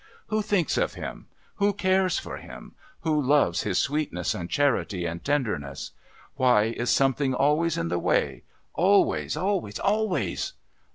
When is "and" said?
4.33-4.49, 5.05-5.23